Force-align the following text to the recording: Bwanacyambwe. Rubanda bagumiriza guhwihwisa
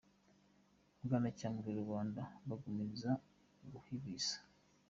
Bwanacyambwe. 1.03 1.69
Rubanda 1.79 2.21
bagumiriza 2.47 3.11
guhwihwisa 3.71 4.37